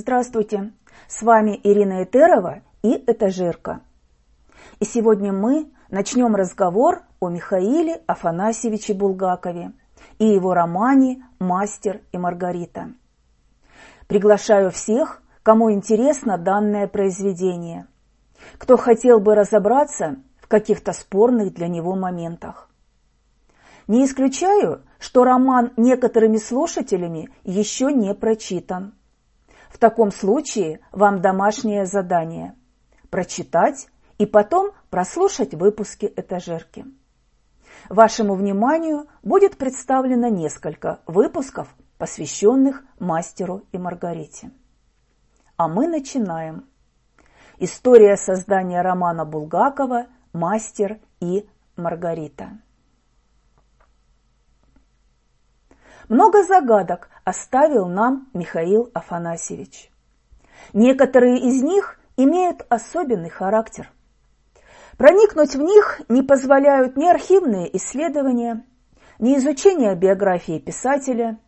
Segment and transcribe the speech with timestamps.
[0.00, 0.70] Здравствуйте!
[1.08, 3.80] С вами Ирина Этерова и Этажерка.
[4.78, 9.72] И сегодня мы начнем разговор о Михаиле Афанасьевиче Булгакове
[10.20, 12.92] и его романе «Мастер и Маргарита».
[14.06, 17.88] Приглашаю всех, кому интересно данное произведение,
[18.56, 22.70] кто хотел бы разобраться в каких-то спорных для него моментах.
[23.88, 28.94] Не исключаю, что роман некоторыми слушателями еще не прочитан–
[29.68, 32.54] в таком случае вам домашнее задание–
[33.10, 36.84] прочитать и потом прослушать выпуски этажерки.
[37.88, 44.50] Вашему вниманию будет представлено несколько выпусков, посвященных мастеру и Маргарите.
[45.56, 46.66] А мы начинаем.
[47.58, 52.60] История создания романа Булгакова «Мастер и Маргарита».
[56.08, 59.90] Много загадок оставил нам Михаил Афанасьевич.
[60.72, 63.90] Некоторые из них имеют особенный характер.
[64.96, 68.64] Проникнуть в них не позволяют ни архивные исследования,
[69.18, 71.38] ни изучение биографии писателя,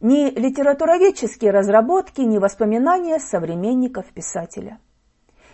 [0.00, 4.80] ни литературоведческие разработки, ни воспоминания современников писателя.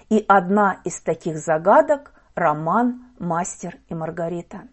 [0.08, 4.68] И одна из таких загадок– роман «Мастер и Маргарита».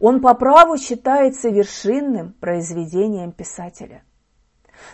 [0.00, 4.02] Он по праву считается вершинным произведением писателя.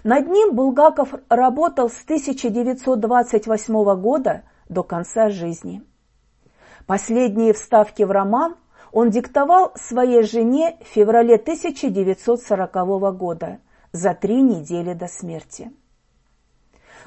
[0.02, 5.82] Над ним Булгаков работал с 1928 года до конца жизни.
[6.86, 8.56] Последние вставки в роман
[8.92, 13.58] он диктовал своей жене в феврале 1940 года,
[13.92, 15.72] за три недели до смерти.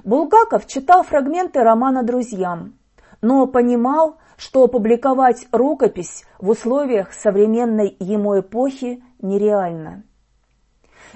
[0.03, 2.77] Булгаков читал фрагменты романа друзьям,
[3.21, 10.03] но понимал, что опубликовать рукопись в условиях современной ему эпохи нереально.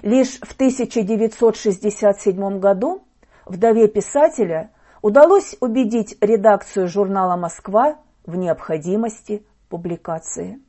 [0.02, 3.04] Лишь в 1967 году
[3.46, 10.60] вдове писателя удалось убедить редакцию журнала «Москва» в необходимости публикации.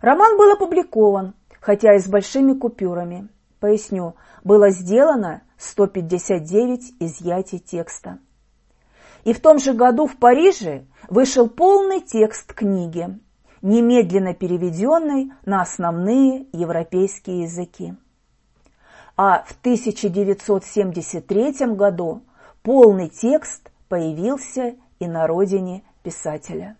[0.00, 3.28] Роман был опубликован, хотя и с большими купюрами.
[3.60, 8.20] Поясню, было сделано 159 изъятий текста.
[9.24, 13.18] И в том же году в Париже вышел полный текст книги,
[13.62, 17.94] немедленно переведенный на основные европейские языки.
[19.16, 22.22] А в 1973 году
[22.62, 26.76] полный текст появился и на родине писателя.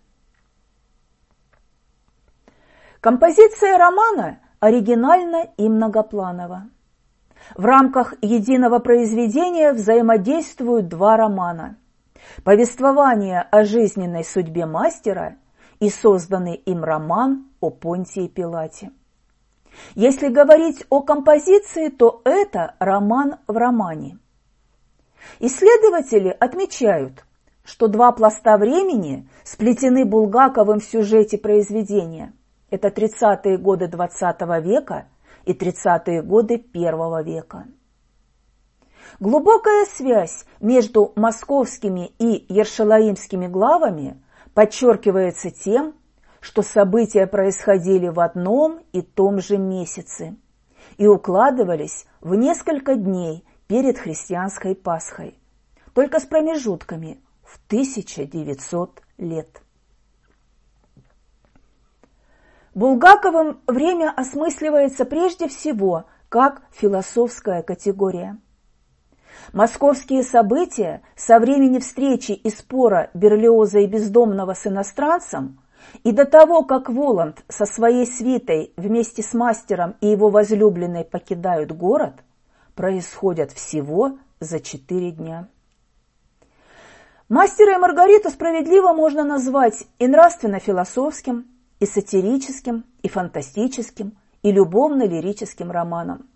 [3.00, 6.68] Композиция романа оригинальна и многопланова.
[7.56, 11.76] В рамках единого произведения взаимодействуют два романа–
[12.44, 15.36] повествование о жизненной судьбе мастера
[15.80, 18.90] и созданный им роман о Понтии Пилате.
[19.94, 24.18] Если говорить о композиции, то это роман в романе.
[25.40, 27.24] Исследователи отмечают,
[27.64, 32.32] что два пласта времени сплетены Булгаковым в сюжете произведения.
[32.70, 35.06] Это 30-е годы XX века
[35.44, 37.66] и 30-е годы I века.
[39.20, 44.22] Глубокая связь между московскими и ершалаимскими главами
[44.54, 45.94] подчеркивается тем,
[46.40, 50.36] что события происходили в одном и том же месяце
[50.98, 55.36] и укладывались в несколько дней перед христианской Пасхой,
[55.94, 59.62] только с промежутками в 1900 лет.
[62.74, 68.38] Булгаковым время осмысливается прежде всего как философская категория–
[69.52, 75.60] Московские события со времени встречи и спора Берлиоза и Бездомного с иностранцем
[76.04, 81.72] и до того, как Воланд со своей свитой вместе с мастером и его возлюбленной покидают
[81.72, 82.14] город,
[82.74, 85.48] происходят всего за четыре дня.
[87.28, 91.46] Мастера и Маргариту справедливо можно назвать и нравственно-философским,
[91.80, 96.26] и сатирическим, и фантастическим, и любовно-лирическим романом.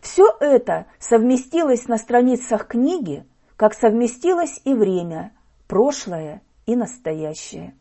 [0.00, 3.26] Все это совместилось на страницах книги,
[3.56, 5.32] как совместилось и время,
[5.66, 7.74] прошлое и настоящее.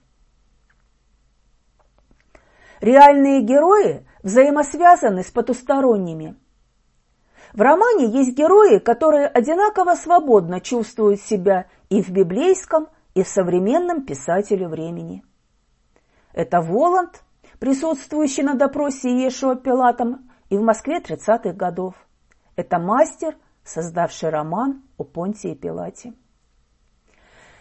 [2.81, 6.35] Реальные герои взаимосвязаны с потусторонними.
[7.53, 14.05] В романе есть герои, которые одинаково свободно чувствуют себя и в библейском, и в современном
[14.05, 15.23] писателе времени.
[16.33, 17.23] Это Воланд,
[17.59, 21.95] присутствующий на допросе Иешуа Пилатом и в Москве 30-х годов.
[22.59, 26.13] Это мастер, создавший роман о Понтии Пилате.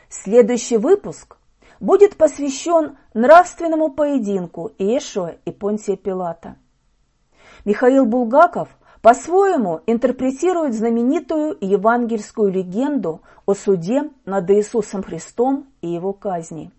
[0.08, 1.36] Следующий выпуск
[1.78, 6.56] будет посвящен нравственному поединку Иешуа и Понтия Пилата.
[7.64, 16.72] Михаил Булгаков по-своему интерпретирует знаменитую евангельскую легенду о суде над Иисусом Христом и его казни.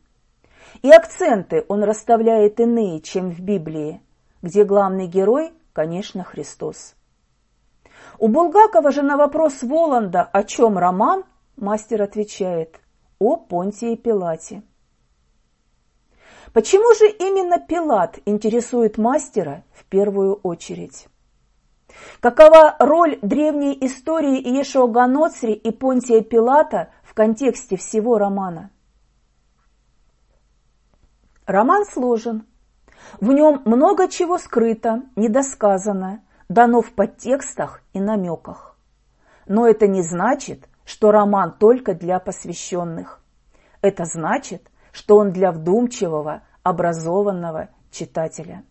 [0.81, 4.01] И акценты он расставляет иные, чем в Библии,
[4.42, 6.95] где главный герой, конечно, Христос.
[8.19, 11.24] У Булгакова же на вопрос Воланда, о чем роман,
[11.56, 12.81] мастер отвечает
[13.18, 14.62] о Понтии Пилате.
[16.51, 21.07] Почему же именно Пилат интересует мастера в первую очередь?
[22.19, 28.69] Какова роль древней истории Иешуа Ганоцри и Понтия Пилата в контексте всего романа?
[31.45, 32.45] Роман сложен.
[33.21, 38.78] В нем много чего скрыто, недосказано, дано в подтекстах и намеках.
[39.48, 43.24] Но это не значит, что роман только для посвященных.
[43.81, 48.66] Это значит, что он для вдумчивого, образованного читателя.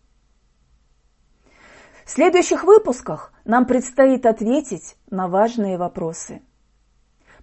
[2.05, 6.43] В следующих выпусках нам предстоит ответить на важные вопросы.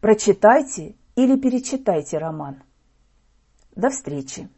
[0.01, 2.63] Прочитайте или перечитайте роман.
[3.75, 4.49] До встречи!